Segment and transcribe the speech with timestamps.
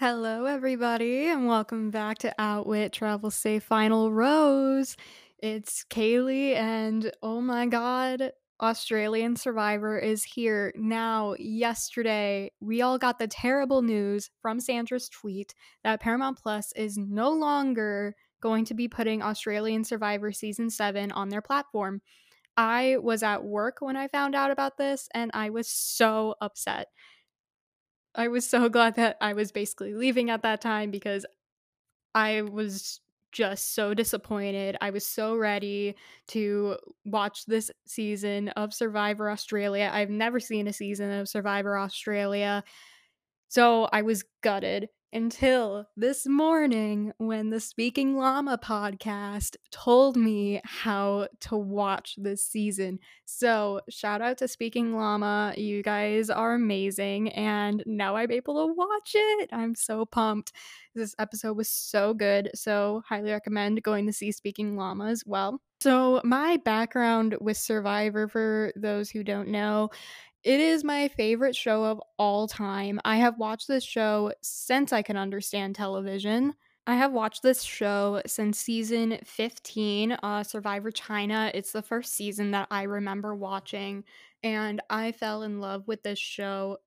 [0.00, 4.96] Hello, everybody, and welcome back to Outwit Travel Safe Final Rose.
[5.40, 8.32] It's Kaylee, and oh my god,
[8.62, 11.34] Australian Survivor is here now.
[11.38, 15.54] Yesterday, we all got the terrible news from Sandra's tweet
[15.84, 21.28] that Paramount Plus is no longer going to be putting Australian Survivor Season 7 on
[21.28, 22.00] their platform.
[22.56, 26.86] I was at work when I found out about this, and I was so upset.
[28.14, 31.24] I was so glad that I was basically leaving at that time because
[32.14, 33.00] I was
[33.32, 34.76] just so disappointed.
[34.80, 35.94] I was so ready
[36.28, 39.90] to watch this season of Survivor Australia.
[39.92, 42.64] I've never seen a season of Survivor Australia.
[43.48, 51.28] So I was gutted until this morning when the Speaking Llama podcast told me how
[51.40, 52.98] to watch this season.
[53.24, 55.54] So, shout out to Speaking Llama.
[55.56, 57.30] You guys are amazing.
[57.30, 59.50] And now I'm able to watch it.
[59.52, 60.52] I'm so pumped.
[60.94, 62.50] This episode was so good.
[62.54, 65.60] So, highly recommend going to see Speaking Llama as well.
[65.82, 69.88] So, my background with Survivor, for those who don't know,
[70.42, 73.00] it is my favorite show of all time.
[73.04, 76.54] I have watched this show since I can understand television.
[76.86, 81.50] I have watched this show since season 15, uh, Survivor China.
[81.54, 84.04] It's the first season that I remember watching,
[84.42, 86.78] and I fell in love with this show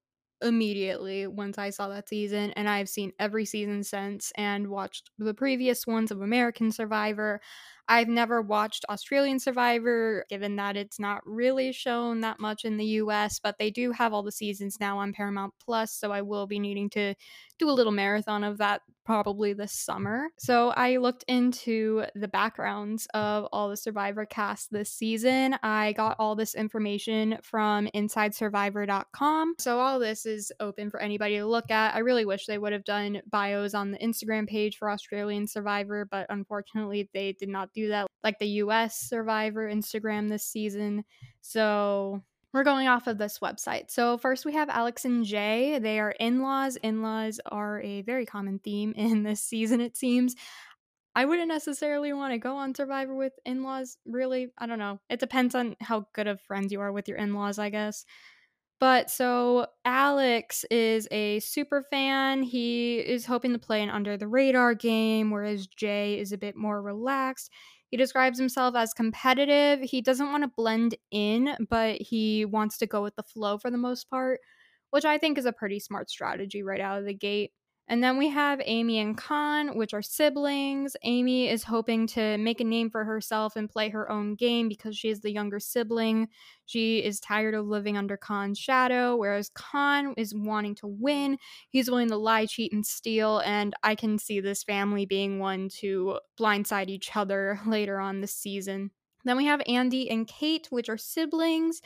[0.42, 2.52] immediately once I saw that season.
[2.52, 7.40] And I've seen every season since and watched the previous ones of American Survivor.
[7.88, 12.86] I've never watched Australian Survivor, given that it's not really shown that much in the
[12.86, 16.48] US, but they do have all the seasons now on Paramount Plus, so I will
[16.48, 17.14] be needing to
[17.60, 20.30] do a little marathon of that probably this summer.
[20.38, 25.58] So I looked into the backgrounds of all the Survivor cast this season.
[25.62, 29.56] I got all this information from InsideSurvivor.com.
[29.60, 31.96] So all this is open for anybody to look at.
[31.96, 36.06] I really wish they would have done bios on the Instagram page for Australian Survivor,
[36.10, 41.04] but unfortunately they did not do that like the US Survivor Instagram this season.
[41.42, 42.24] So
[42.54, 43.90] we're going off of this website.
[43.90, 45.80] So first we have Alex and Jay.
[45.80, 46.76] They are in-laws.
[46.78, 50.36] In-laws are a very common theme in this season it seems.
[51.16, 54.48] I wouldn't necessarily want to go on Survivor with in-laws, really.
[54.58, 55.00] I don't know.
[55.10, 58.04] It depends on how good of friends you are with your in-laws, I guess.
[58.84, 62.44] But so Alex is a super fan.
[62.44, 66.58] He is hoping to play an under the radar game, whereas Jay is a bit
[66.58, 67.50] more relaxed.
[67.92, 69.80] He describes himself as competitive.
[69.80, 73.72] He doesn't want to blend in, but he wants to go with the flow for
[73.72, 74.42] the most part,
[74.90, 77.52] which I think is a pretty smart strategy right out of the gate.
[77.88, 80.96] And then we have Amy and Khanh, which are siblings.
[81.04, 84.98] Amy is hoping to make a name for herself and play her own game because
[84.98, 86.30] she is the younger sibling.
[86.66, 91.38] She is tired of living under Khanh's shadow, whereas Khanh is wanting to win.
[91.70, 95.68] He's willing to lie, cheat, and steal, and I can see this family being one
[95.80, 98.92] to blindside each other later on this season.
[99.26, 101.82] Then we have Andy and Kate, which are siblings.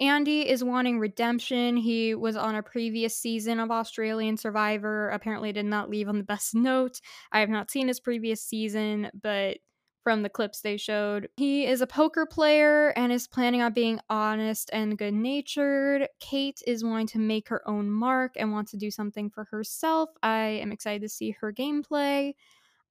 [0.00, 1.76] Andy is wanting redemption.
[1.76, 5.10] He was on a previous season of Australian Survivor.
[5.10, 7.00] Apparently, did not leave on the best note.
[7.32, 9.58] I have not seen his previous season, but
[10.02, 14.00] from the clips they showed, he is a poker player and is planning on being
[14.08, 16.08] honest and good natured.
[16.20, 20.08] Kate is wanting to make her own mark and wants to do something for herself.
[20.22, 22.32] I am excited to see her gameplay.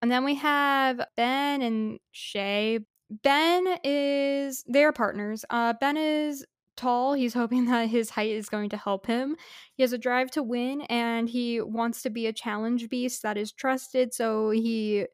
[0.03, 2.79] And then we have Ben and Shay.
[3.09, 5.43] Ben is, they're partners.
[5.49, 6.45] Uh, ben is
[6.79, 7.13] tall.
[7.13, 9.35] He's hoping that his height is going to help him.
[9.73, 13.37] He has a drive to win and he wants to be a challenge beast that
[13.37, 14.13] is trusted.
[14.13, 15.05] So he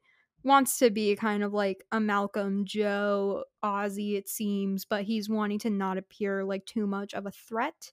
[0.43, 5.59] wants to be kind of like a Malcolm, Joe, Ozzy, it seems, but he's wanting
[5.59, 7.91] to not appear like too much of a threat.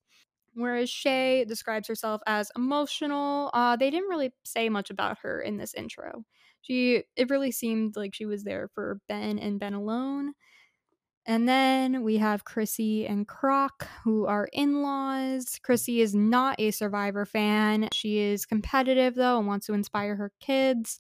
[0.55, 3.51] Whereas Shay describes herself as emotional.
[3.55, 6.25] Uh, they didn't really say much about her in this intro.
[6.61, 10.35] She it really seemed like she was there for Ben and Ben alone.
[11.25, 15.59] And then we have Chrissy and Croc, who are in laws.
[15.63, 17.89] Chrissy is not a Survivor fan.
[17.93, 20.99] She is competitive, though, and wants to inspire her kids.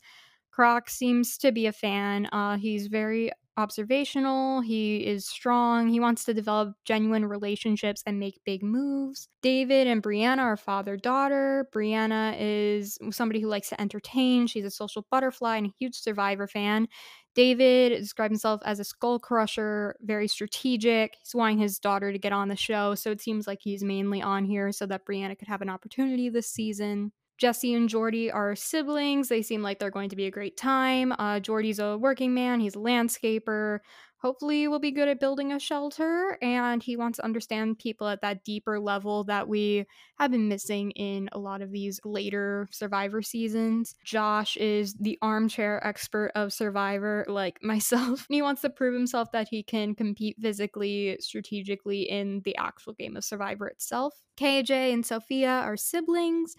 [0.52, 2.26] Croc seems to be a fan.
[2.26, 4.60] Uh, he's very observational.
[4.60, 5.88] He is strong.
[5.88, 9.28] He wants to develop genuine relationships and make big moves.
[9.42, 11.68] David and Brianna are father daughter.
[11.74, 14.46] Brianna is somebody who likes to entertain.
[14.46, 16.88] She's a social butterfly and a huge survivor fan.
[17.34, 21.16] David describes himself as a skull crusher, very strategic.
[21.22, 24.20] He's wanting his daughter to get on the show, so it seems like he's mainly
[24.20, 27.12] on here so that Brianna could have an opportunity this season.
[27.42, 29.26] Jesse and Jordy are siblings.
[29.26, 31.12] They seem like they're going to be a great time.
[31.18, 33.80] Uh, Jordy's a working man, he's a landscaper.
[34.18, 38.20] Hopefully will be good at building a shelter and he wants to understand people at
[38.20, 39.84] that deeper level that we
[40.20, 43.96] have been missing in a lot of these later survivor seasons.
[44.04, 48.24] Josh is the armchair expert of survivor like myself.
[48.28, 53.16] He wants to prove himself that he can compete physically strategically in the actual game
[53.16, 54.14] of survivor itself.
[54.38, 56.54] Kj and sophia are siblings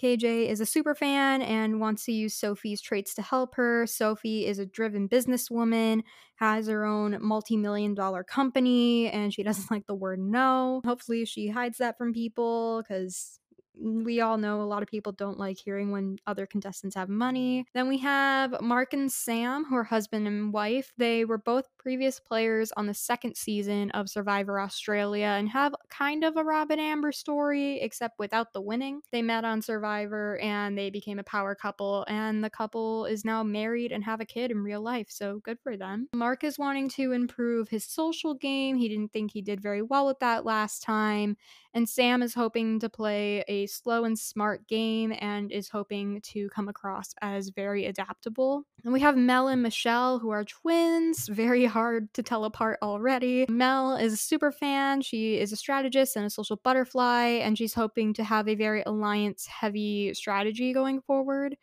[0.00, 3.86] KJ is a super fan and wants to use Sophie's traits to help her.
[3.86, 6.02] Sophie is a driven businesswoman,
[6.36, 10.80] has her own multi million dollar company, and she doesn't like the word no.
[10.84, 13.38] Hopefully, she hides that from people because
[13.78, 17.66] we all know a lot of people don't like hearing when other contestants have money.
[17.74, 20.92] Then we have Mark and Sam, who are husband and wife.
[20.96, 26.24] They were both previous players on the second season of Survivor Australia and have kind
[26.24, 29.00] of a Robin Amber story, except without the winning.
[29.12, 33.42] They met on Survivor and they became a power couple, and the couple is now
[33.42, 36.08] married and have a kid in real life, so good for them.
[36.14, 38.76] Mark is wanting to improve his social game.
[38.76, 41.36] He didn't think he did very well with that last time.
[41.74, 46.48] And Sam is hoping to play a slow and smart game and is hoping to
[46.50, 48.62] come across as very adaptable.
[48.84, 53.44] And we have Mel and Michelle, who are twins, very hard to tell apart already.
[53.48, 55.02] Mel is a super fan.
[55.02, 58.84] She is a strategist and a social butterfly, and she's hoping to have a very
[58.86, 61.56] alliance heavy strategy going forward.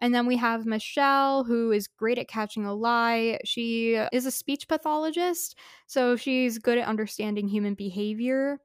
[0.00, 3.40] And then we have Michelle, who is great at catching a lie.
[3.44, 5.56] She is a speech pathologist,
[5.86, 8.60] so she's good at understanding human behavior.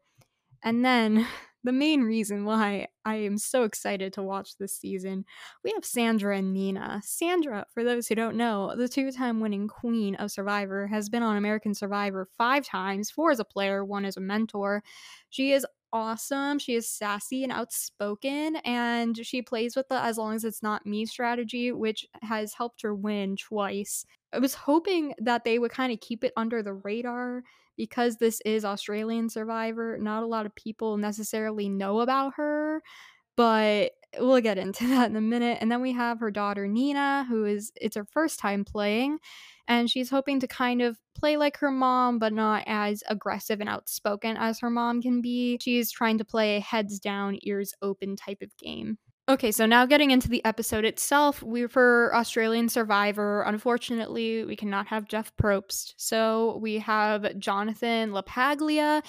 [0.64, 1.28] And then
[1.64, 5.26] the main reason why I am so excited to watch this season,
[5.64, 7.02] we have Sandra and Nina.
[7.04, 11.24] Sandra, for those who don't know, the two time winning queen of Survivor, has been
[11.24, 14.84] on American Survivor five times four as a player, one as a mentor.
[15.30, 16.60] She is awesome.
[16.60, 20.86] She is sassy and outspoken, and she plays with the as long as it's not
[20.86, 24.06] me strategy, which has helped her win twice.
[24.34, 27.44] I was hoping that they would kind of keep it under the radar
[27.78, 29.98] because this is Australian Survivor.
[30.00, 32.82] Not a lot of people necessarily know about her,
[33.38, 35.58] but we'll get into that in a minute.
[35.62, 39.20] And then we have her daughter Nina, who is it's her first time playing,
[39.68, 43.70] and she's hoping to kind of play like her mom, but not as aggressive and
[43.70, 45.58] outspoken as her mom can be.
[45.62, 48.98] She's trying to play a heads down, ears open type of game.
[49.30, 54.88] Okay, so now getting into the episode itself, we for Australian Survivor, unfortunately, we cannot
[54.88, 55.94] have Jeff Probst.
[55.96, 59.02] So we have Jonathan LaPaglia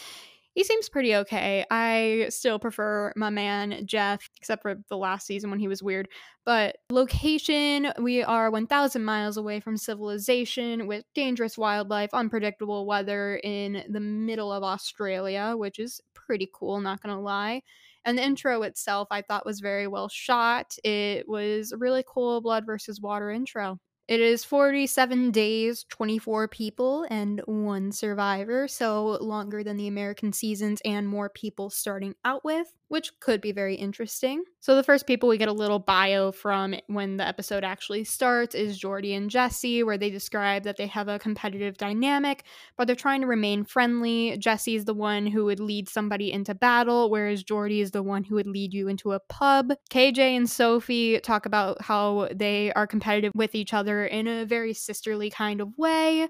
[0.55, 1.65] he seems pretty okay.
[1.71, 6.09] I still prefer my man Jeff, except for the last season when he was weird.
[6.45, 13.85] But location, we are 1,000 miles away from civilization with dangerous wildlife, unpredictable weather in
[13.89, 17.62] the middle of Australia, which is pretty cool, not gonna lie.
[18.05, 20.77] And the intro itself, I thought was very well shot.
[20.85, 23.79] It was a really cool blood versus water intro.
[24.06, 30.81] It is 47 days, 24 people, and one survivor, so longer than the American seasons
[30.85, 34.45] and more people starting out with, which could be very interesting.
[34.61, 38.55] So, the first people we get a little bio from when the episode actually starts
[38.55, 42.45] is Jordy and Jesse, where they describe that they have a competitive dynamic,
[42.77, 44.37] but they're trying to remain friendly.
[44.39, 48.25] Jesse is the one who would lead somebody into battle, whereas Jordy is the one
[48.25, 49.73] who would lead you into a pub.
[49.91, 54.75] KJ and Sophie talk about how they are competitive with each other in a very
[54.75, 56.29] sisterly kind of way.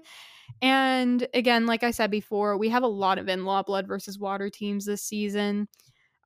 [0.61, 4.19] And again, like I said before, we have a lot of in law blood versus
[4.19, 5.67] water teams this season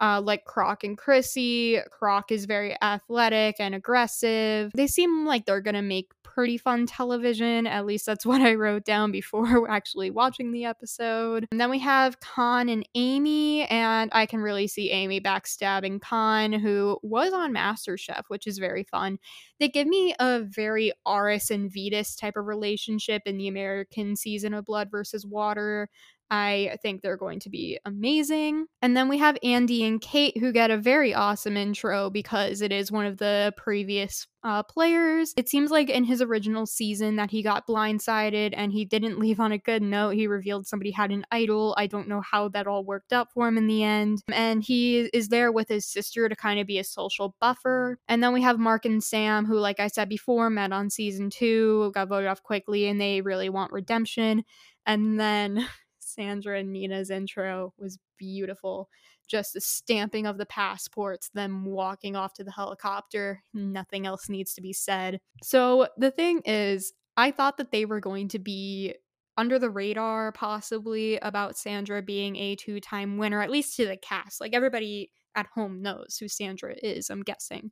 [0.02, 1.80] uh, like Croc and Chrissy.
[1.92, 4.72] Croc is very athletic and aggressive.
[4.74, 7.68] They seem like they're going to make pretty fun television.
[7.68, 11.48] At least that's what I wrote down before actually watching the episode.
[11.52, 16.60] And then we have Khanh and Amy, and I can really see Amy backstabbing Khanh,
[16.60, 19.18] who was on MasterChef, which is very fun.
[19.60, 24.54] They give me a very Aras and Vytas type of relationship in the American season
[24.54, 25.90] of Blood versus Water.
[26.32, 28.68] I think they're going to be amazing.
[28.82, 32.72] And then we have Andy and Kate who get a very awesome intro because it
[32.72, 35.34] is one of the previous uh, players.
[35.36, 39.40] It seems like in his original season that he got blindsided and he didn't leave
[39.40, 40.12] on a good note.
[40.12, 41.76] He revealed somebody had an idol.
[41.78, 44.22] I don't know how that all worked out for him in the end.
[44.32, 48.00] And he is there with his sister to kind of be a social buffer.
[48.08, 51.30] And then we have Mark and Sam, who, like I said before, met on season
[51.30, 54.44] two, got voted off quickly, and they really want redemption.
[54.86, 55.68] And then
[56.10, 58.90] Sandra and Nina's intro was beautiful.
[59.28, 63.44] Just the stamping of the passports, them walking off to the helicopter.
[63.54, 65.20] Nothing else needs to be said.
[65.44, 68.96] So the thing is, I thought that they were going to be
[69.38, 73.98] under the radar, possibly about Sandra being a two time winner, at least to the
[73.98, 74.42] cast.
[74.42, 77.72] Like everybody at home knows who Sandra is, I'm guessing.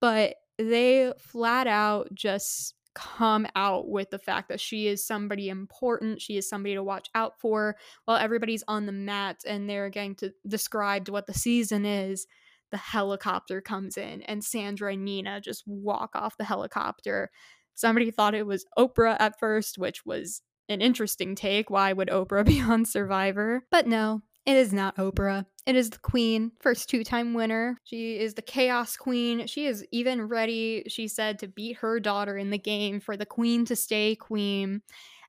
[0.00, 6.20] But they flat out just come out with the fact that she is somebody important,
[6.20, 10.14] she is somebody to watch out for, while everybody's on the mat and they're getting
[10.16, 12.26] to describe what the season is.
[12.70, 17.30] The helicopter comes in, and Sandra and Nina just walk off the helicopter.
[17.74, 21.70] Somebody thought it was Oprah at first, which was an interesting take.
[21.70, 23.66] Why would Oprah be on Survivor?
[23.70, 25.46] But no, it is not Oprah.
[25.66, 27.78] It is the queen, first two time winner.
[27.84, 29.46] She is the chaos queen.
[29.46, 33.26] She is even ready, she said, to beat her daughter in the game for the
[33.26, 34.82] queen to stay queen.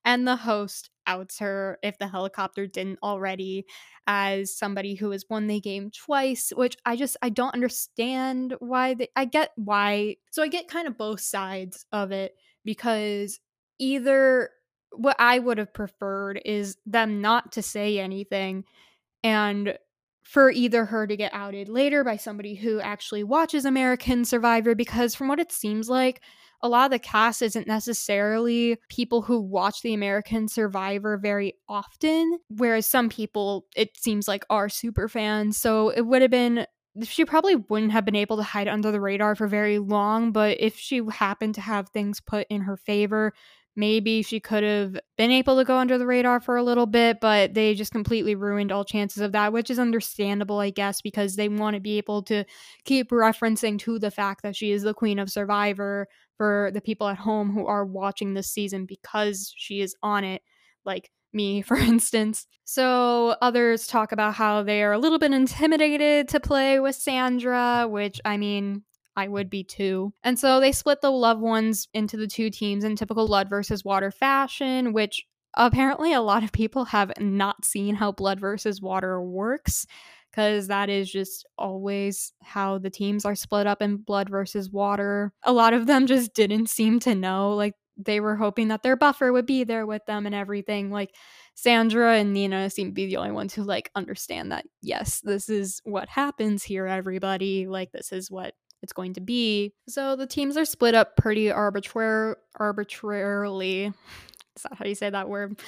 [0.06, 3.66] And the host outs her, if the helicopter didn't already,
[4.08, 8.96] as somebody who has won the game twice, which I just, I don't understand why
[8.96, 10.18] they, I get why.
[10.32, 13.40] So I get kind of both sides of it because
[13.80, 14.50] either
[14.92, 18.66] what I would have preferred is them not to say anything
[19.24, 19.78] and
[20.24, 25.14] for either her to get outed later by somebody who actually watches American Survivor, because
[25.14, 26.22] from what it seems like,
[26.62, 32.40] a lot of the cast isn't necessarily people who watch the American Survivor very often,
[32.48, 35.58] whereas some people, it seems like, are super fans.
[35.58, 36.66] So it would have been
[37.02, 40.58] she probably wouldn't have been able to hide under the radar for very long, but
[40.60, 43.34] if she happened to have things put in her favor,
[43.76, 47.20] maybe she could have been able to go under the radar for a little bit,
[47.20, 51.36] but they just completely ruined all chances of that, which is understandable, I guess, because
[51.36, 52.44] they want to be able to
[52.86, 57.08] keep referencing to the fact that she is the queen of Survivor for the people
[57.08, 60.42] at home who are watching this season because she is on it.
[60.86, 62.46] Like, me, for instance.
[62.66, 67.88] So others talk about how they are a little bit intimidated to play with Sandra,
[67.90, 68.84] which I mean,
[69.16, 70.14] I would be too.
[70.24, 73.86] And so they split the loved ones into the two teams in typical blood versus
[73.86, 79.22] water fashion, which apparently a lot of people have not seen how blood versus water
[79.22, 79.86] works
[80.32, 85.32] because that is just always how the teams are split up in blood versus water.
[85.44, 87.54] A lot of them just didn't seem to know.
[87.54, 90.90] Like they were hoping that their buffer would be there with them and everything.
[90.90, 91.14] Like
[91.54, 95.50] Sandra and Nina seem to be the only ones who like understand that yes, this
[95.50, 97.68] is what happens here, everybody.
[97.68, 99.74] Like this is what it's going to be.
[99.88, 103.86] So the teams are split up pretty arbitrary arbitrarily.
[104.56, 105.60] Is that how you say that word?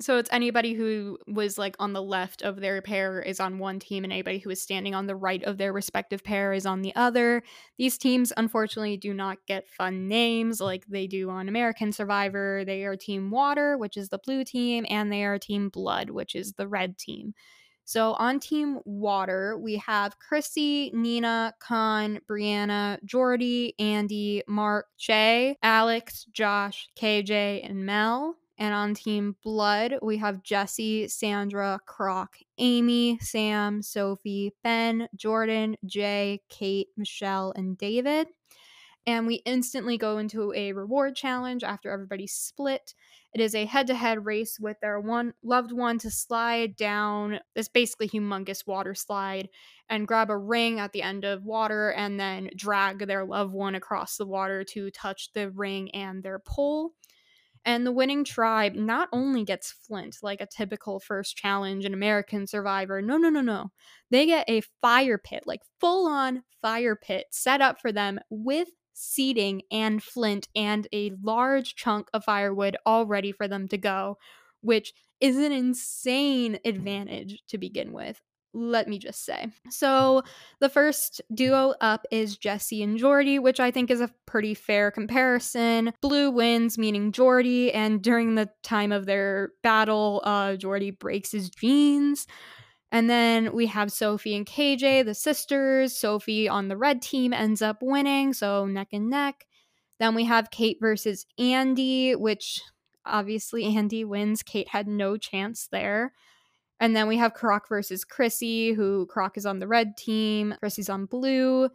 [0.00, 3.78] So it's anybody who was like on the left of their pair is on one
[3.80, 6.80] team, and anybody who is standing on the right of their respective pair is on
[6.80, 7.42] the other.
[7.76, 12.64] These teams, unfortunately, do not get fun names like they do on American Survivor.
[12.64, 16.34] They are Team Water, which is the blue team, and they are Team Blood, which
[16.34, 17.34] is the red team.
[17.90, 26.24] So on Team Water, we have Chrissy, Nina, Khanh, Brianna, Jordy, Andy, Mark, Shay, Alex,
[26.32, 28.36] Josh, KJ, and Mel.
[28.58, 36.42] And on Team Blood, we have Jesse, Sandra, Croc, Amy, Sam, Sophie, Ben, Jordan, Jay,
[36.48, 38.28] Kate, Michelle, and David
[39.06, 42.94] and we instantly go into a reward challenge after everybody's split.
[43.32, 47.40] It is a head to head race with their one loved one to slide down
[47.54, 49.48] this basically humongous water slide
[49.88, 53.74] and grab a ring at the end of water and then drag their loved one
[53.74, 56.92] across the water to touch the ring and their pole.
[57.64, 62.46] And the winning tribe not only gets Flint, like a typical first challenge in American
[62.46, 63.70] Survivor, no, no, no, no.
[64.10, 68.68] They get a fire pit, like full on fire pit set up for them with
[69.00, 74.18] seating and flint and a large chunk of firewood all ready for them to go,
[74.60, 78.20] which is an insane advantage to begin with.
[78.52, 79.46] Let me just say.
[79.68, 80.22] So,
[80.58, 84.90] the first duo up is Jesse and Jordy, which I think is a pretty fair
[84.90, 85.92] comparison.
[86.00, 91.48] Blue wins, meaning Jordy, and during the time of their battle, uh, Jordy breaks his
[91.48, 92.26] jeans.
[92.92, 95.96] And then we have Sophie and KJ, the sisters.
[95.96, 99.46] Sophie on the red team ends up winning, so neck and neck.
[100.00, 102.60] Then we have Kate versus Andy, which
[103.06, 104.42] obviously Andy wins.
[104.42, 106.12] Kate had no chance there.
[106.80, 110.88] And then we have Croc versus Chrissy, who Croc is on the red team, Chrissy's
[110.88, 111.68] on blue.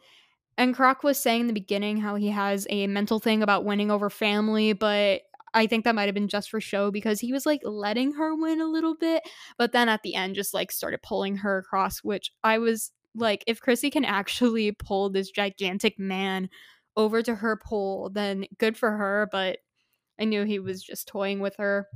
[0.57, 3.91] And Croc was saying in the beginning how he has a mental thing about winning
[3.91, 5.21] over family, but
[5.55, 8.35] I think that might have been just for show because he was like letting her
[8.35, 9.23] win a little bit,
[9.57, 13.43] but then at the end just like started pulling her across, which I was like,
[13.47, 16.49] if Chrissy can actually pull this gigantic man
[16.97, 19.59] over to her pole, then good for her, but
[20.19, 21.87] I knew he was just toying with her.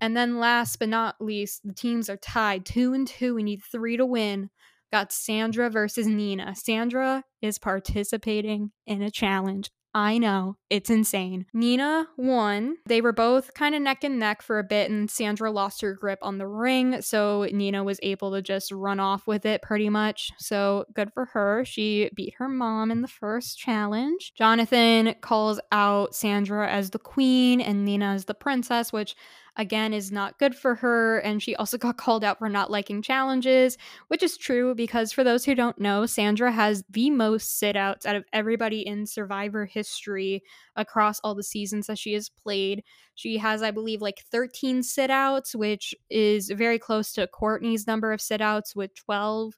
[0.00, 3.34] And then last but not least, the teams are tied two and two.
[3.34, 4.50] We need three to win.
[4.92, 6.54] Got Sandra versus Nina.
[6.54, 10.56] Sandra is participating in a challenge I know.
[10.70, 11.46] It's insane.
[11.52, 12.76] Nina won.
[12.86, 15.94] They were both kind of neck and neck for a bit, and Sandra lost her
[15.94, 17.00] grip on the ring.
[17.00, 20.30] So Nina was able to just run off with it pretty much.
[20.38, 21.64] So good for her.
[21.64, 24.32] She beat her mom in the first challenge.
[24.36, 29.16] Jonathan calls out Sandra as the queen and Nina as the princess, which
[29.58, 31.18] again is not good for her.
[31.18, 35.24] And she also got called out for not liking challenges, which is true because for
[35.24, 39.66] those who don't know, Sandra has the most sit outs out of everybody in Survivor
[39.66, 40.42] history
[40.76, 42.84] across all the seasons that she has played.
[43.16, 48.12] She has, I believe, like 13 sit outs, which is very close to Courtney's number
[48.12, 49.54] of sit outs with 12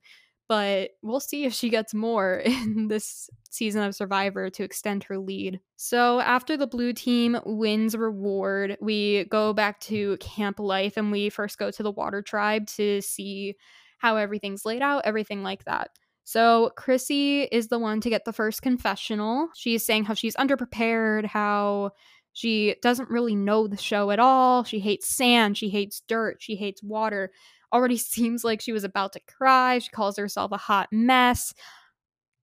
[0.51, 5.17] but we'll see if she gets more in this season of Survivor to extend her
[5.17, 5.61] lead.
[5.77, 11.31] So, after the blue team wins reward, we go back to camp life and we
[11.31, 13.55] first go to the water tribe to see
[13.99, 15.91] how everything's laid out, everything like that.
[16.25, 19.51] So, Chrissy is the one to get the first confessional.
[19.55, 21.93] She's saying how she's underprepared, how
[22.33, 24.65] she doesn't really know the show at all.
[24.65, 27.31] She hates sand, she hates dirt, she hates water
[27.73, 29.79] already seems like she was about to cry.
[29.79, 31.53] She calls herself a hot mess.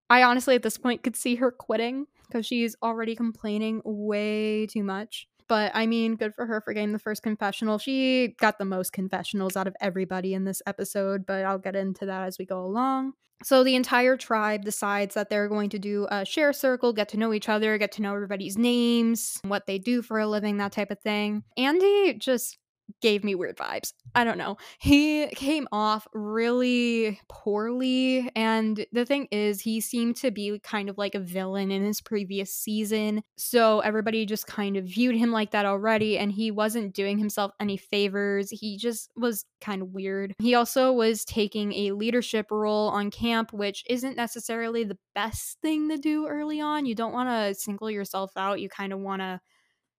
[0.10, 4.84] I honestly, at this point, could see her quitting because she's already complaining way too
[4.84, 5.28] much.
[5.48, 7.78] But I mean, good for her for getting the first confessional.
[7.78, 12.06] She got the most confessionals out of everybody in this episode, but I'll get into
[12.06, 13.14] that as we go along.
[13.44, 17.18] So the entire tribe decides that they're going to do a share circle, get to
[17.18, 20.72] know each other, get to know everybody's names, what they do for a living, that
[20.72, 21.44] type of thing.
[21.56, 22.58] Andy just
[23.02, 23.94] gave me weird vibes.
[24.16, 24.58] I don't know.
[24.80, 28.32] He came off really poorly.
[28.36, 32.02] And the thing is, he seemed to be kind of like a villain in his
[32.02, 33.22] previous season.
[33.38, 36.18] So everybody just kind of viewed him like that already.
[36.18, 38.50] And he wasn't doing himself any favors.
[38.50, 40.34] He just was kind of weird.
[40.40, 45.90] He also was taking a leadership role on camp, which isn't necessarily the best thing
[45.90, 46.86] to do early on.
[46.86, 48.62] You don't want to single yourself out.
[48.62, 49.40] You kind of want to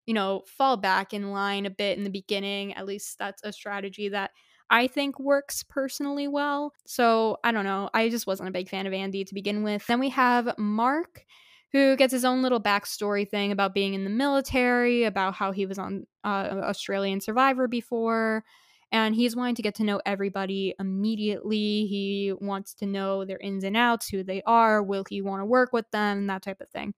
[0.09, 2.73] you know, fall back in line a bit in the beginning.
[2.73, 4.31] At least that's a strategy that
[4.71, 6.73] I think works personally well.
[6.87, 7.91] So I don't know.
[7.93, 9.87] I just wasn't a big fan of Andy to begin with.
[9.87, 11.27] Then we have Mark,
[11.73, 15.67] who gets his own little backstory thing about being in the military, about how he
[15.67, 18.45] was on uh, Australian Survivor before.
[18.91, 21.85] And he's wanting to get to know everybody immediately.
[21.85, 25.45] He wants to know their ins and outs, who they are, will he want to
[25.45, 26.95] work with them, that type of thing.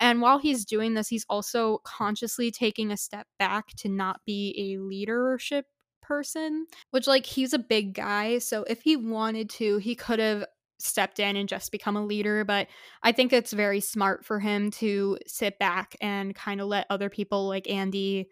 [0.00, 4.74] And while he's doing this, he's also consciously taking a step back to not be
[4.74, 5.66] a leadership
[6.02, 8.38] person, which, like, he's a big guy.
[8.38, 10.44] So if he wanted to, he could have
[10.80, 12.44] stepped in and just become a leader.
[12.44, 12.66] But
[13.04, 17.08] I think it's very smart for him to sit back and kind of let other
[17.08, 18.28] people like Andy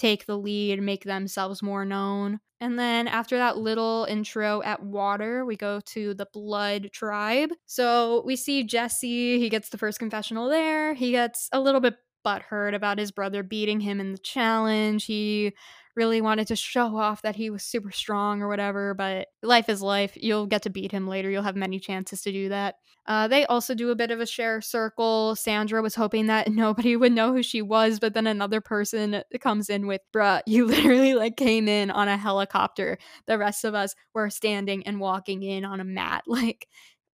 [0.00, 2.40] take the lead, make themselves more known.
[2.60, 7.50] And then after that little intro at water, we go to the blood tribe.
[7.66, 10.94] So we see Jesse, he gets the first confessional there.
[10.94, 15.06] He gets a little bit butthurt about his brother beating him in the challenge.
[15.06, 15.52] He
[15.96, 19.82] really wanted to show off that he was super strong or whatever, but life is
[19.82, 20.16] life.
[20.16, 21.30] You'll get to beat him later.
[21.30, 22.76] You'll have many chances to do that.
[23.06, 25.34] Uh, they also do a bit of a share circle.
[25.34, 29.68] Sandra was hoping that nobody would know who she was, but then another person comes
[29.68, 32.98] in with, bruh, you literally like came in on a helicopter.
[33.26, 36.24] The rest of us were standing and walking in on a mat.
[36.30, 36.68] Like,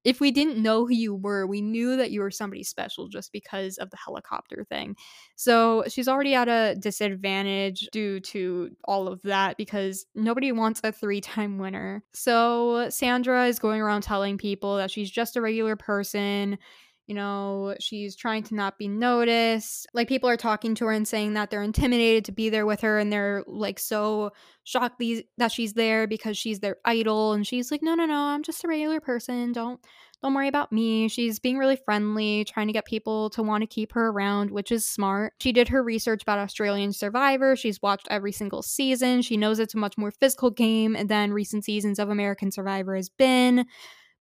[0.05, 3.31] if we didn't know who you were, we knew that you were somebody special just
[3.33, 4.95] because of the helicopter thing.
[5.35, 10.91] So she's already at a disadvantage due to all of that because nobody wants a
[10.91, 12.03] three time winner.
[12.13, 16.59] So Sandra is going around telling people that she's just a regular person
[17.07, 19.87] you know, she's trying to not be noticed.
[19.93, 22.81] Like people are talking to her and saying that they're intimidated to be there with
[22.81, 24.31] her and they're like so
[24.63, 28.15] shocked these, that she's there because she's their idol and she's like, "No, no, no,
[28.15, 29.51] I'm just a regular person.
[29.51, 29.79] Don't
[30.23, 33.67] don't worry about me." She's being really friendly, trying to get people to want to
[33.67, 35.33] keep her around, which is smart.
[35.39, 37.55] She did her research about Australian Survivor.
[37.55, 39.21] She's watched every single season.
[39.21, 43.09] She knows it's a much more physical game than recent seasons of American Survivor has
[43.09, 43.67] been.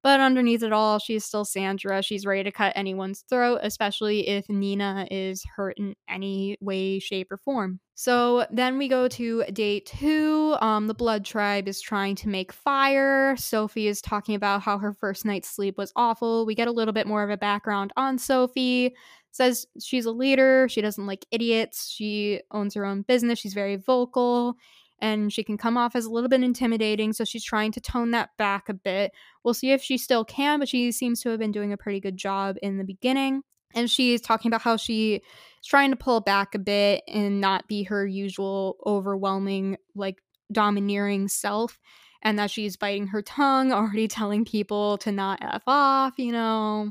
[0.05, 2.03] But underneath it all, she's still Sandra.
[2.03, 7.33] She's ready to cut anyone's throat, especially if Nina is hurt in any way, shape,
[7.33, 7.81] or form.
[7.95, 10.57] So then we go to day two.
[10.61, 13.35] Um, the Blood Tribe is trying to make fire.
[13.39, 16.45] Sophie is talking about how her first night's sleep was awful.
[16.45, 18.95] We get a little bit more of a background on Sophie.
[19.31, 20.69] Says she's a leader.
[20.69, 21.89] She doesn't like idiots.
[21.91, 23.39] She owns her own business.
[23.39, 24.59] She's very vocal
[25.05, 27.13] and she can come off as a little bit intimidating.
[27.13, 29.13] So she's trying to tone that back a bit.
[29.43, 32.01] We'll see if she still can, but she seems to have been doing a pretty
[32.01, 33.43] good job in the beginning.
[33.75, 37.69] And she's talking about how she is trying to pull back a bit and not
[37.69, 41.79] be her usual overwhelming, like domineering self.
[42.23, 46.91] and that she's biting her tongue, already telling people to not F off, you know.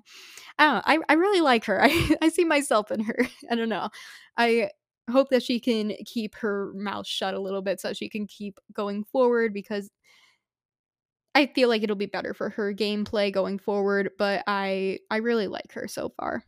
[0.60, 0.82] I don't know.
[0.86, 1.84] I, I really like her.
[1.84, 3.28] I, I see myself in her.
[3.50, 3.90] I don't know.
[4.38, 4.70] I
[5.12, 8.60] hope that she can keep her mouth shut a little bit so she can keep
[8.74, 9.90] going forward because
[11.36, 15.48] I feel like it'll be better for her gameplay going forward, but I I really
[15.48, 16.44] like her so far.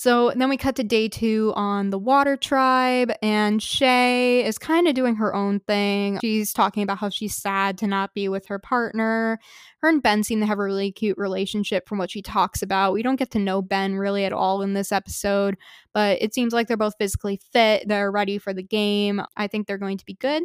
[0.00, 4.88] So then we cut to day two on the Water Tribe, and Shay is kind
[4.88, 6.18] of doing her own thing.
[6.22, 9.38] She's talking about how she's sad to not be with her partner.
[9.82, 12.94] Her and Ben seem to have a really cute relationship from what she talks about.
[12.94, 15.58] We don't get to know Ben really at all in this episode,
[15.92, 17.86] but it seems like they're both physically fit.
[17.86, 19.20] They're ready for the game.
[19.36, 20.44] I think they're going to be good.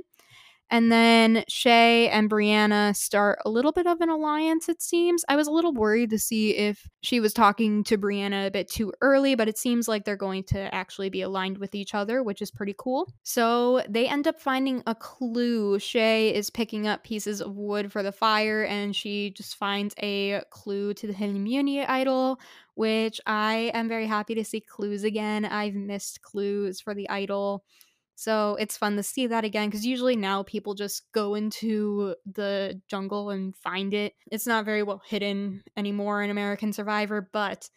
[0.72, 5.24] And then Shay and Brianna start a little bit of an alliance, it seems.
[5.30, 8.70] I was a little worried to see if she was talking to Brianna a bit
[8.70, 12.24] too early, but it seems like they're going to actually be aligned with each other,
[12.24, 13.14] which is pretty cool.
[13.24, 15.78] So they end up finding a clue.
[15.78, 20.42] Shay is picking up pieces of wood for the fire, and she just finds a
[20.50, 21.46] clue to the hidden
[21.88, 22.40] idol,
[22.74, 25.46] which I am very happy to see clues again.
[25.46, 27.64] I've missed clues for the idol.
[28.16, 32.82] So it's fun to see that again because usually now people just go into the
[32.88, 34.14] jungle and find it.
[34.32, 37.70] It's not very well hidden anymore in American Survivor, but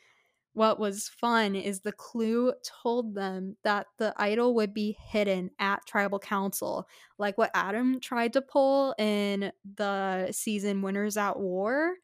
[0.53, 5.87] what was fun is the clue told them that the idol would be hidden at
[5.87, 11.95] tribal council, like what Adam tried to pull in the season Winners at War.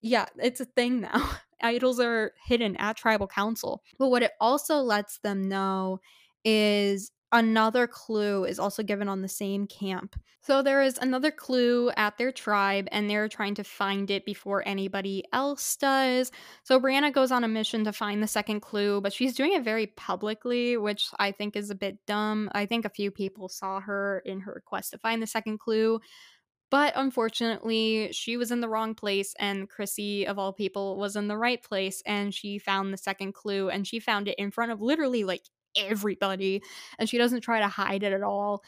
[0.00, 1.28] Yeah, it's a thing now.
[1.60, 3.82] Idols are hidden at tribal council.
[3.98, 5.98] But what it also lets them know
[6.44, 10.16] is another clue is also given on the same camp.
[10.40, 14.66] So there is another clue at their tribe, and they're trying to find it before
[14.66, 16.32] anybody else does.
[16.62, 19.62] So Brianna goes on a mission to find the second clue, but she's doing it
[19.62, 22.48] very publicly, which I think is a bit dumb.
[22.52, 26.00] I think a few people saw her in her quest to find the second clue.
[26.70, 31.26] But unfortunately, she was in the wrong place, and Chrissy, of all people, was in
[31.26, 34.72] the right place, and she found the second clue, and she found it in front
[34.72, 35.42] of literally like
[35.76, 36.62] everybody
[36.98, 38.62] and she doesn't try to hide it at all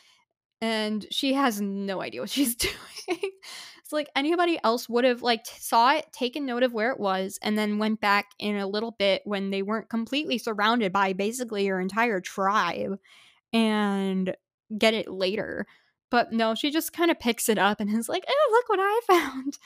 [0.60, 2.74] and she has no idea what she's doing.
[3.08, 7.38] It's like anybody else would have like saw it taken note of where it was
[7.42, 11.66] and then went back in a little bit when they weren't completely surrounded by basically
[11.66, 12.98] your entire tribe
[13.52, 14.34] and
[14.78, 15.66] get it later.
[16.08, 18.80] But no she just kind of picks it up and is like oh look what
[18.80, 19.58] i found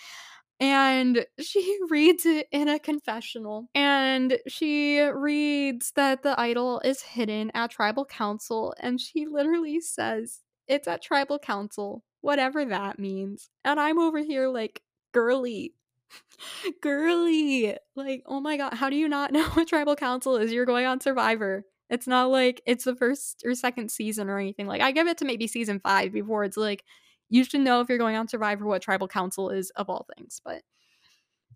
[0.61, 7.51] and she reads it in a confessional and she reads that the idol is hidden
[7.55, 13.79] at tribal council and she literally says it's at tribal council whatever that means and
[13.81, 15.75] i'm over here like girly
[16.83, 20.53] girly like oh my god how do you not know what tribal council is?
[20.53, 21.65] You're going on survivor.
[21.91, 25.19] It's not like it's the first or second season or anything like i give it
[25.19, 26.83] to maybe season five before it's like
[27.29, 30.41] you should know if you're going on Survivor what tribal council is of all things.
[30.45, 30.63] But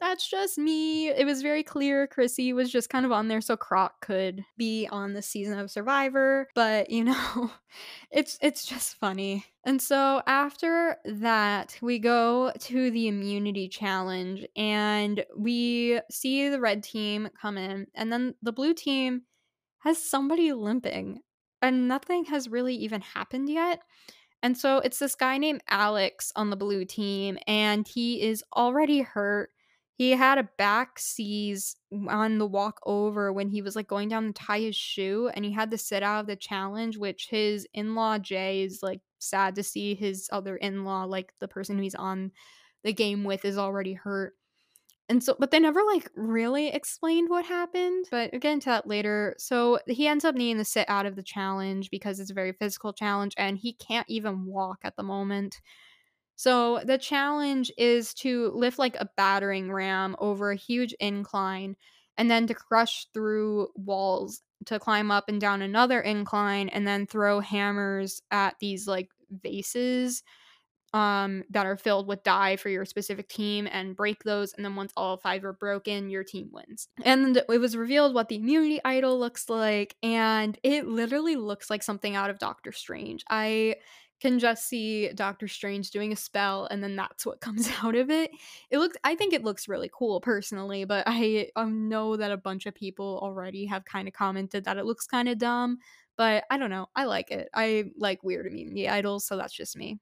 [0.00, 1.08] that's just me.
[1.08, 4.86] It was very clear Chrissy was just kind of on there so Croc could be
[4.90, 7.50] on the season of Survivor, but you know,
[8.10, 9.44] it's it's just funny.
[9.64, 16.82] And so after that, we go to the immunity challenge and we see the red
[16.82, 19.22] team come in and then the blue team
[19.80, 21.20] has somebody limping
[21.60, 23.80] and nothing has really even happened yet.
[24.42, 29.00] And so it's this guy named Alex on the blue team, and he is already
[29.00, 29.50] hurt.
[29.94, 31.74] He had a back seize
[32.08, 35.44] on the walk over when he was like going down to tie his shoe, and
[35.44, 39.00] he had to sit out of the challenge, which his in law Jay is like
[39.18, 42.30] sad to see his other in law, like the person he's on
[42.84, 44.37] the game with, is already hurt.
[45.08, 48.06] And so, but they never like really explained what happened.
[48.10, 49.34] But again, to that later.
[49.38, 52.52] So he ends up needing to sit out of the challenge because it's a very
[52.52, 55.60] physical challenge and he can't even walk at the moment.
[56.36, 61.76] So the challenge is to lift like a battering ram over a huge incline
[62.16, 67.06] and then to crush through walls to climb up and down another incline and then
[67.06, 69.08] throw hammers at these like
[69.42, 70.22] vases
[70.94, 74.52] um, that are filled with dye for your specific team and break those.
[74.54, 76.88] And then once all five are broken, your team wins.
[77.04, 81.82] And it was revealed what the immunity idol looks like, and it literally looks like
[81.82, 83.24] something out of Doctor Strange.
[83.28, 83.76] I
[84.20, 88.10] can just see Doctor Strange doing a spell and then that's what comes out of
[88.10, 88.30] it.
[88.70, 92.66] It looks I think it looks really cool personally, but I know that a bunch
[92.66, 95.78] of people already have kind of commented that it looks kind of dumb,
[96.16, 96.86] but I don't know.
[96.96, 97.48] I like it.
[97.54, 100.00] I like weird immunity idols, so that's just me.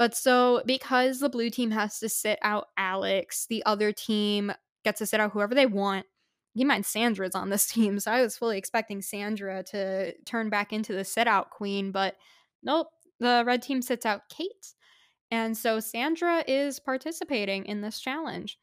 [0.00, 4.50] But so because the blue team has to sit out Alex, the other team
[4.82, 6.06] gets to sit out whoever they want.
[6.54, 10.72] You mind Sandra's on this team, so I was fully expecting Sandra to turn back
[10.72, 12.16] into the sit out queen, but
[12.62, 12.86] nope.
[13.18, 14.72] The red team sits out Kate.
[15.30, 18.58] And so Sandra is participating in this challenge.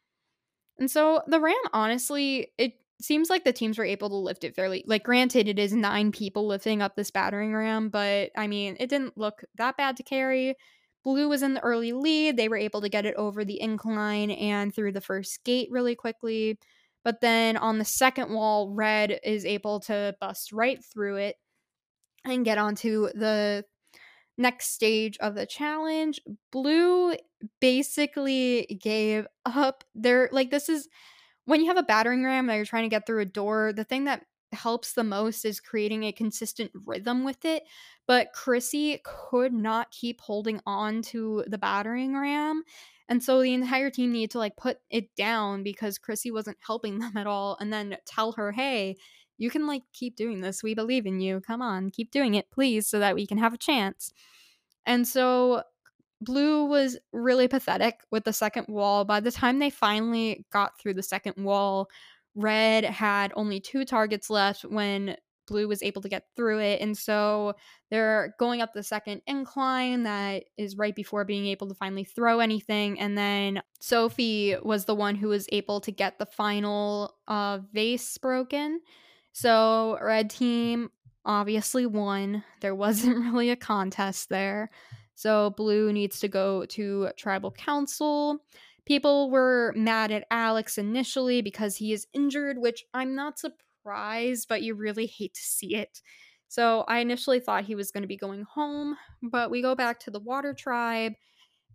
[0.79, 4.55] And so the ram, honestly, it seems like the teams were able to lift it
[4.55, 4.83] fairly.
[4.87, 8.89] Like, granted, it is nine people lifting up this battering ram, but I mean, it
[8.89, 10.55] didn't look that bad to carry.
[11.03, 12.37] Blue was in the early lead.
[12.37, 15.95] They were able to get it over the incline and through the first gate really
[15.95, 16.59] quickly.
[17.03, 21.35] But then on the second wall, red is able to bust right through it
[22.25, 23.63] and get onto the
[24.37, 26.19] next stage of the challenge.
[26.51, 27.15] Blue
[27.61, 29.83] basically gave up.
[29.95, 30.89] They're like, this is
[31.45, 33.85] when you have a battering ram that you're trying to get through a door, the
[33.85, 37.63] thing that helps the most is creating a consistent rhythm with it.
[38.07, 42.63] But Chrissy could not keep holding on to the battering ram.
[43.09, 46.99] And so the entire team needed to like put it down because Chrissy wasn't helping
[46.99, 48.97] them at all and then tell her, hey,
[49.37, 50.63] you can like keep doing this.
[50.63, 51.41] We believe in you.
[51.41, 54.11] Come on, keep doing it, please, so that we can have a chance.
[54.85, 55.63] And so
[56.21, 59.05] Blue was really pathetic with the second wall.
[59.05, 61.89] By the time they finally got through the second wall,
[62.37, 66.81] Red had only two targets left when Blue was able to get through it.
[66.81, 67.55] And so
[67.89, 72.39] they're going up the second incline that is right before being able to finally throw
[72.39, 72.99] anything.
[72.99, 78.17] And then Sophie was the one who was able to get the final uh, vase
[78.19, 78.81] broken.
[79.31, 80.89] So, red team
[81.25, 82.43] obviously won.
[82.61, 84.69] There wasn't really a contest there.
[85.15, 88.43] So, blue needs to go to tribal council.
[88.87, 94.61] People were mad at Alex initially because he is injured, which I'm not surprised, but
[94.61, 96.01] you really hate to see it.
[96.47, 99.99] So, I initially thought he was going to be going home, but we go back
[100.01, 101.13] to the water tribe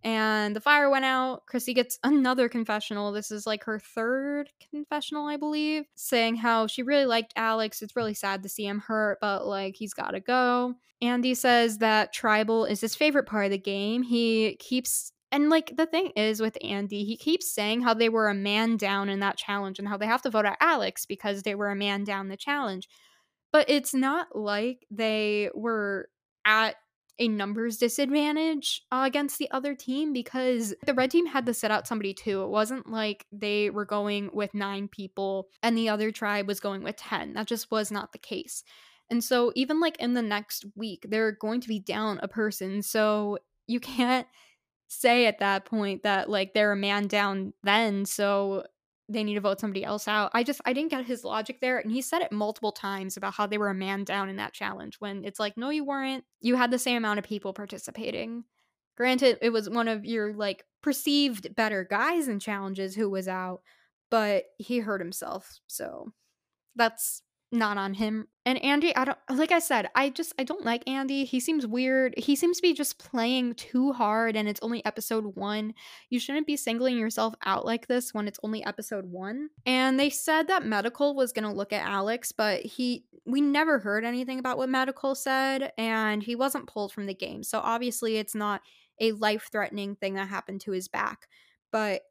[0.04, 1.46] and the fire went out.
[1.46, 3.12] Chrissy gets another confessional.
[3.12, 7.82] This is like her third confessional, I believe, saying how she really liked Alex.
[7.82, 10.74] It's really sad to see him hurt, but like he's got to go.
[11.00, 14.02] Andy says that tribal is his favorite part of the game.
[14.02, 18.28] He keeps and like the thing is with Andy, he keeps saying how they were
[18.28, 21.42] a man down in that challenge and how they have to vote out Alex because
[21.42, 22.86] they were a man down the challenge.
[23.50, 26.10] But it's not like they were
[26.44, 26.76] at
[27.18, 31.70] a numbers disadvantage uh, against the other team because the red team had to set
[31.70, 32.42] out somebody too.
[32.42, 36.82] It wasn't like they were going with nine people and the other tribe was going
[36.82, 37.34] with 10.
[37.34, 38.64] That just was not the case.
[39.10, 42.82] And so, even like in the next week, they're going to be down a person.
[42.82, 44.26] So, you can't
[44.92, 48.04] say at that point that like they're a man down then.
[48.04, 48.64] So,
[49.12, 50.30] they need to vote somebody else out.
[50.34, 53.34] I just I didn't get his logic there and he said it multiple times about
[53.34, 56.24] how they were a man down in that challenge when it's like no you weren't.
[56.40, 58.44] You had the same amount of people participating.
[58.96, 63.62] Granted it was one of your like perceived better guys in challenges who was out,
[64.10, 65.60] but he hurt himself.
[65.66, 66.12] So
[66.76, 68.28] that's not on him.
[68.44, 71.24] And Andy, I don't like I said, I just I don't like Andy.
[71.24, 72.14] He seems weird.
[72.16, 75.74] He seems to be just playing too hard and it's only episode 1.
[76.10, 79.48] You shouldn't be singling yourself out like this when it's only episode 1.
[79.66, 83.78] And they said that medical was going to look at Alex, but he we never
[83.78, 87.44] heard anything about what medical said and he wasn't pulled from the game.
[87.44, 88.62] So obviously it's not
[89.00, 91.28] a life-threatening thing that happened to his back.
[91.70, 92.02] But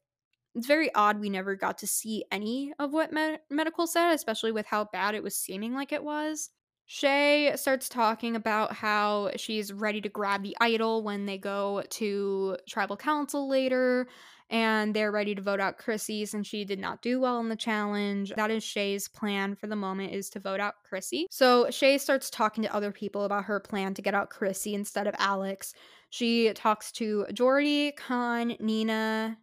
[0.55, 4.51] it's very odd we never got to see any of what med- medical said, especially
[4.51, 6.49] with how bad it was seeming like it was.
[6.85, 12.57] Shay starts talking about how she's ready to grab the idol when they go to
[12.67, 14.09] tribal council later,
[14.49, 17.55] and they're ready to vote out Chrissy since she did not do well in the
[17.55, 18.33] challenge.
[18.35, 21.27] That is Shay's plan for the moment is to vote out Chrissy.
[21.31, 25.07] So Shay starts talking to other people about her plan to get out Chrissy instead
[25.07, 25.73] of Alex.
[26.09, 29.37] She talks to Jordy, Khanh, Nina,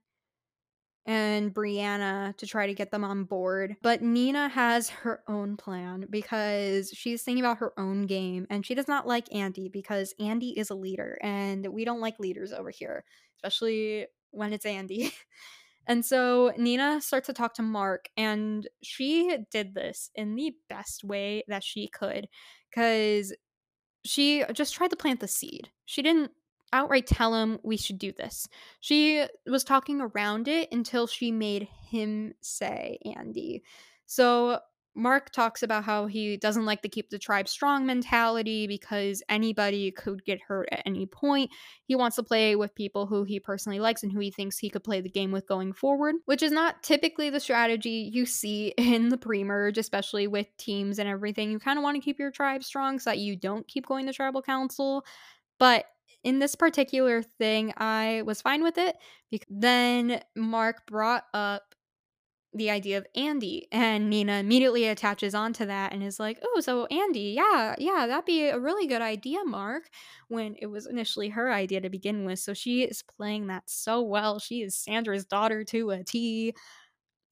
[1.08, 3.76] and Brianna to try to get them on board.
[3.82, 8.74] But Nina has her own plan because she's thinking about her own game and she
[8.74, 12.68] does not like Andy because Andy is a leader and we don't like leaders over
[12.68, 13.04] here,
[13.38, 15.10] especially when it's Andy.
[15.86, 21.04] and so Nina starts to talk to Mark and she did this in the best
[21.04, 22.28] way that she could
[22.70, 23.34] because
[24.04, 25.70] she just tried to plant the seed.
[25.86, 26.32] She didn't
[26.72, 28.48] outright tell him we should do this.
[28.80, 33.62] She was talking around it until she made him say Andy.
[34.06, 34.60] So
[34.98, 39.92] Mark talks about how he doesn't like the keep the tribe strong mentality because anybody
[39.92, 41.52] could get hurt at any point.
[41.84, 44.68] He wants to play with people who he personally likes and who he thinks he
[44.68, 48.68] could play the game with going forward, which is not typically the strategy you see
[48.76, 51.52] in the pre merge, especially with teams and everything.
[51.52, 54.06] You kind of want to keep your tribe strong so that you don't keep going
[54.06, 55.04] to tribal council.
[55.60, 55.84] But
[56.28, 58.98] in this particular thing, I was fine with it
[59.30, 61.74] because then Mark brought up
[62.52, 63.66] the idea of Andy.
[63.72, 68.26] And Nina immediately attaches onto that and is like, oh, so Andy, yeah, yeah, that'd
[68.26, 69.88] be a really good idea, Mark,
[70.28, 72.40] when it was initially her idea to begin with.
[72.40, 74.38] So she is playing that so well.
[74.38, 76.52] She is Sandra's daughter to a T.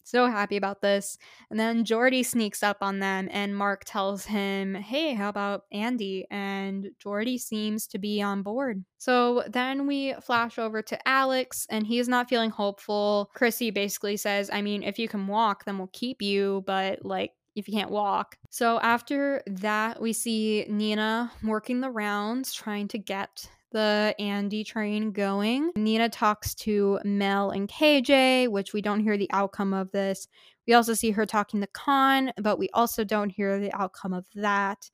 [0.06, 1.18] So happy about this.
[1.50, 6.28] And then Jordy sneaks up on them, and Mark tells him, Hey, how about Andy?
[6.30, 8.84] And Jordy seems to be on board.
[8.98, 13.30] So then we flash over to Alex, and he's not feeling hopeful.
[13.34, 17.32] Chrissy basically says, I mean, if you can walk, then we'll keep you, but like,
[17.56, 18.36] if you can't walk.
[18.50, 25.12] So after that, we see Nina working the rounds, trying to get the Andy train
[25.12, 25.70] going.
[25.76, 30.28] Nina talks to Mel and KJ, which we don't hear the outcome of this.
[30.66, 34.24] We also see her talking to Khanh, but we also don't hear the outcome of
[34.34, 34.90] that.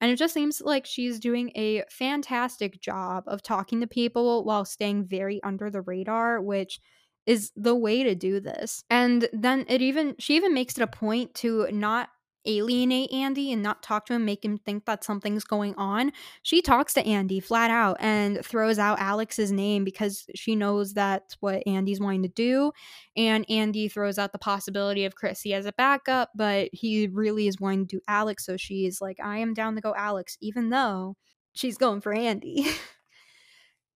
[0.00, 4.64] And it just seems like she's doing a fantastic job of talking to people while
[4.64, 6.80] staying very under the radar, which
[7.26, 8.82] is the way to do this.
[8.88, 12.08] And then it even, she even makes it a point to not
[12.46, 16.12] alienate Andy and not talk to him, make him think that something's going on.
[16.42, 21.36] She talks to Andy flat out and throws out Alex's name because she knows that's
[21.40, 22.72] what Andy's wanting to do.
[23.16, 27.60] And Andy throws out the possibility of Chrissy as a backup, but he really is
[27.60, 28.44] wanting to do Alex.
[28.46, 31.16] So she's like, I am down to go Alex, even though
[31.52, 32.66] she's going for Andy.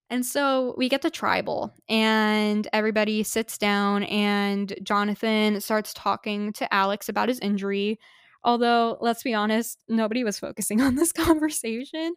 [0.08, 6.72] And so we get to tribal, and everybody sits down, and Jonathan starts talking to
[6.72, 7.98] Alex about his injury.
[8.46, 12.14] Although, let's be honest, nobody was focusing on this conversation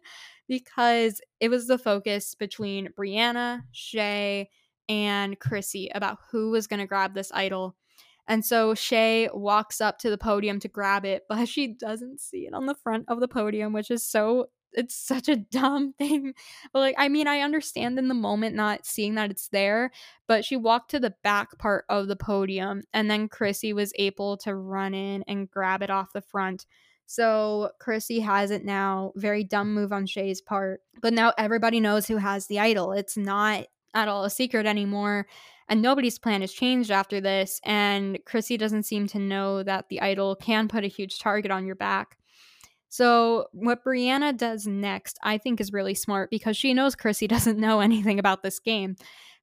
[0.48, 4.48] because it was the focus between Brianna, Shay,
[4.88, 7.76] and Chrissy about who was going to grab this idol.
[8.28, 12.46] And so Shay walks up to the podium to grab it, but she doesn't see
[12.46, 16.34] it on the front of the podium, which is so it's such a dumb thing.
[16.72, 19.90] But like, I mean, I understand in the moment not seeing that it's there,
[20.26, 24.36] but she walked to the back part of the podium and then Chrissy was able
[24.38, 26.66] to run in and grab it off the front.
[27.06, 29.12] So Chrissy has it now.
[29.16, 30.80] Very dumb move on Shay's part.
[31.02, 32.92] But now everybody knows who has the idol.
[32.92, 35.26] It's not at all a secret anymore.
[35.68, 37.60] And nobody's plan has changed after this.
[37.64, 41.66] And Chrissy doesn't seem to know that the idol can put a huge target on
[41.66, 42.16] your back.
[42.90, 47.58] So, what Brianna does next, I think, is really smart because she knows Chrissy doesn't
[47.58, 48.96] know anything about this game.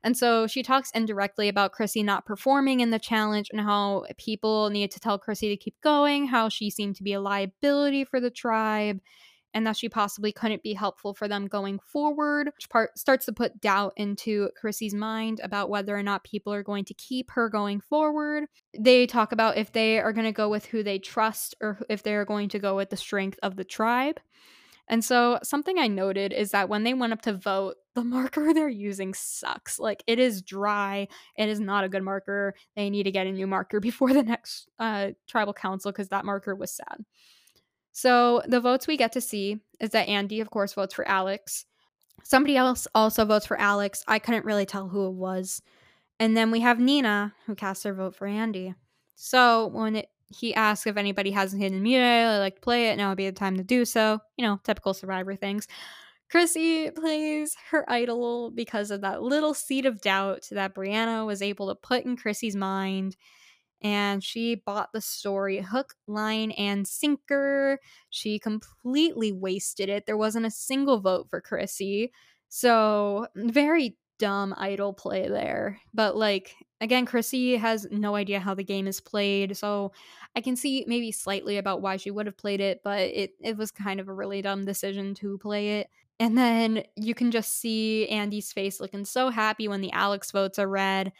[0.03, 4.69] And so she talks indirectly about Chrissy not performing in the challenge and how people
[4.69, 8.19] need to tell Chrissy to keep going, how she seemed to be a liability for
[8.19, 8.99] the tribe,
[9.58, 13.34] and that she possibly couldn't be helpful for them going forward, which part starts to
[13.34, 17.50] put doubt into Chrissy's mind about whether or not people are going to keep her
[17.50, 18.43] going forward.
[18.78, 22.04] They talk about if they are going to go with who they trust or if
[22.04, 24.20] they're going to go with the strength of the tribe.
[24.88, 28.54] And so, something I noted is that when they went up to vote, the marker
[28.54, 29.80] they're using sucks.
[29.80, 31.08] Like, it is dry.
[31.36, 32.54] It is not a good marker.
[32.76, 36.26] They need to get a new marker before the next uh, tribal council because that
[36.26, 37.04] marker was sad.
[37.97, 41.65] So the votes we get to see is that Andy, of course, votes for Alex.
[42.23, 44.03] Somebody else also votes for Alex.
[44.07, 45.63] I couldn't really tell who it was.
[46.19, 48.75] And then we have Nina, who casts her vote for Andy.
[49.15, 52.89] So when it, he asks if anybody has a hidden immunity, I like to play
[52.89, 52.97] it.
[52.97, 54.19] Now would be the time to do so.
[54.38, 55.67] You know, typical survivor things.
[56.29, 61.69] Chrissy plays her idol because of that little seed of doubt that Brianna was able
[61.69, 63.17] to put in Chrissy's mind
[63.82, 67.80] and she bought the story hook, line, and sinker.
[68.10, 70.06] She completely wasted it.
[70.06, 72.12] There wasn't a single vote for Chrissy.
[72.50, 75.80] So, very dumb idol play there.
[75.94, 79.58] But, like, again, Chrissy has no idea how the game is played.
[79.58, 79.92] So,
[80.36, 83.58] I can see maybe slightly about why she would have played it, but it, it
[83.58, 85.90] was kind of a really dumb decision to play it.
[86.20, 90.58] And then you can just see Andy's face looking so happy when the Alex votes
[90.58, 91.12] are read.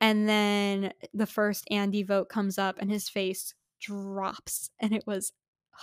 [0.00, 4.70] And then the first Andy vote comes up and his face drops.
[4.80, 5.32] And it was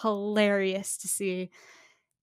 [0.01, 1.49] hilarious to see.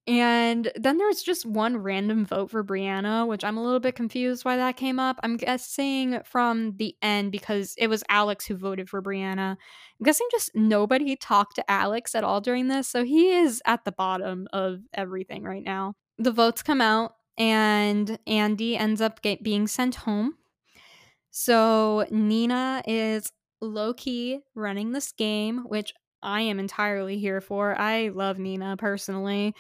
[0.07, 4.45] And then there's just one random vote for Brianna, which I'm a little bit confused
[4.45, 5.19] why that came up.
[5.23, 9.53] I'm guessing from the end because it was Alex who voted for Brianna.
[9.53, 12.87] I'm guessing just nobody talked to Alex at all during this.
[12.87, 15.95] So he is at the bottom of everything right now.
[16.19, 20.35] The votes come out, and Andy ends up get, being sent home
[21.37, 25.93] so Nina is low key running this game, which
[26.23, 27.77] I am entirely here for.
[27.77, 29.53] I love Nina personally.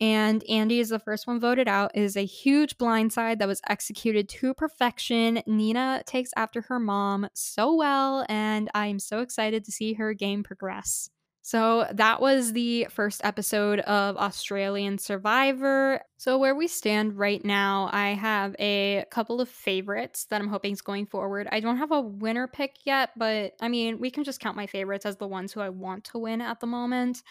[0.00, 1.90] And Andy is the first one voted out.
[1.94, 5.42] It is a huge blindside that was executed to perfection.
[5.46, 10.42] Nina takes after her mom so well, and I'm so excited to see her game
[10.42, 11.10] progress.
[11.48, 16.02] So that was the first episode of Australian Survivor.
[16.18, 20.72] So, where we stand right now, I have a couple of favorites that I'm hoping
[20.72, 21.48] is going forward.
[21.50, 24.66] I don't have a winner pick yet, but I mean, we can just count my
[24.66, 27.22] favorites as the ones who I want to win at the moment.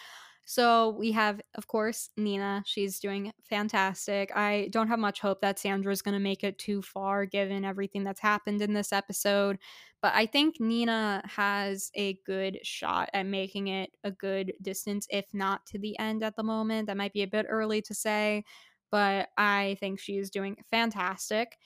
[0.50, 2.62] So we have, of course, Nina.
[2.64, 4.34] She's doing fantastic.
[4.34, 8.02] I don't have much hope that Sandra's going to make it too far given everything
[8.02, 9.58] that's happened in this episode.
[10.00, 15.26] But I think Nina has a good shot at making it a good distance, if
[15.34, 16.86] not to the end at the moment.
[16.86, 18.42] That might be a bit early to say,
[18.90, 21.58] but I think she's doing fantastic.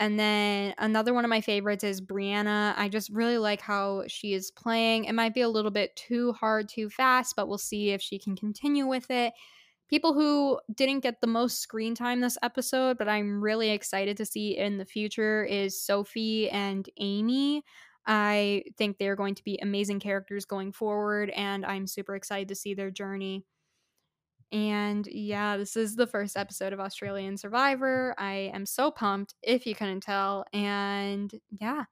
[0.00, 2.72] And then another one of my favorites is Brianna.
[2.76, 5.04] I just really like how she is playing.
[5.04, 8.18] It might be a little bit too hard, too fast, but we'll see if she
[8.18, 9.34] can continue with it.
[9.90, 14.24] People who didn't get the most screen time this episode, but I'm really excited to
[14.24, 17.62] see in the future is Sophie and Amy.
[18.06, 22.54] I think they're going to be amazing characters going forward, and I'm super excited to
[22.54, 23.44] see their journey.
[24.52, 28.14] And yeah, this is the first episode of Australian Survivor.
[28.18, 30.44] I am so pumped, if you couldn't tell.
[30.52, 31.84] And yeah.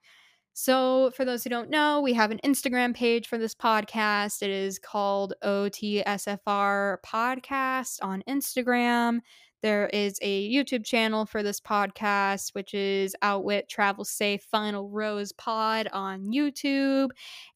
[0.54, 4.42] So, for those who don't know, we have an Instagram page for this podcast.
[4.42, 9.20] It is called OTSFR Podcast on Instagram.
[9.60, 15.32] There is a YouTube channel for this podcast, which is Outwit Travel Safe Final Rose
[15.32, 17.08] Pod on YouTube.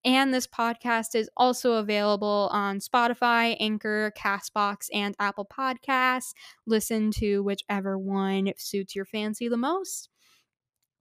[0.05, 6.33] And this podcast is also available on Spotify, Anchor, Castbox, and Apple Podcasts.
[6.67, 10.09] Listen to whichever one suits your fancy the most.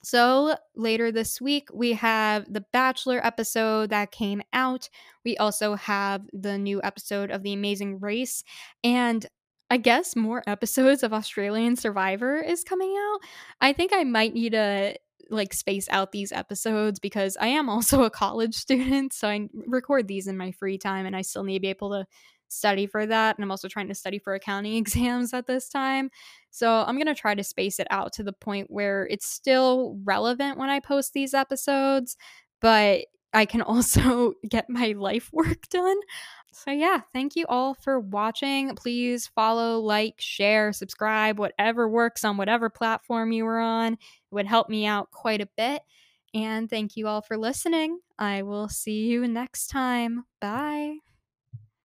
[0.03, 4.89] So, later this week, we have the Bachelor episode that came out.
[5.23, 8.43] We also have the new episode of The Amazing Race.
[8.83, 9.27] And
[9.71, 13.19] I guess more episodes of Australian Survivor is coming out.
[13.61, 14.97] I think I might need to
[15.29, 20.09] like space out these episodes because I am also a college student, so I record
[20.09, 22.05] these in my free time and I still need to be able to
[22.49, 26.11] study for that and I'm also trying to study for accounting exams at this time.
[26.49, 29.97] So I'm going to try to space it out to the point where it's still
[30.03, 32.17] relevant when I post these episodes,
[32.59, 35.97] but I can also get my life work done.
[36.53, 38.75] So, yeah, thank you all for watching.
[38.75, 43.93] Please follow, like, share, subscribe, whatever works on whatever platform you are on.
[43.93, 43.99] It
[44.31, 45.81] would help me out quite a bit.
[46.33, 47.99] And thank you all for listening.
[48.19, 50.25] I will see you next time.
[50.39, 51.10] Bye.